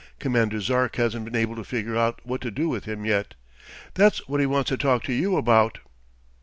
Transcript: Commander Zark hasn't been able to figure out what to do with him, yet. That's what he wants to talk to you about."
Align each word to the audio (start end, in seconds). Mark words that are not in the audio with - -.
Commander 0.17 0.59
Zark 0.59 0.95
hasn't 0.95 1.25
been 1.25 1.35
able 1.35 1.55
to 1.55 1.63
figure 1.63 1.95
out 1.95 2.21
what 2.23 2.41
to 2.41 2.49
do 2.49 2.67
with 2.67 2.85
him, 2.85 3.05
yet. 3.05 3.35
That's 3.93 4.27
what 4.27 4.39
he 4.39 4.47
wants 4.47 4.69
to 4.69 4.77
talk 4.77 5.03
to 5.03 5.13
you 5.13 5.37
about." 5.37 5.77